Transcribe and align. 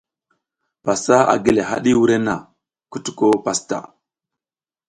Pasa 0.83 1.17
a 1.33 1.35
gi 1.43 1.51
haɗi 1.69 1.91
wurenna, 1.99 2.35
kutuko 2.91 3.25
pasta. 3.45 3.77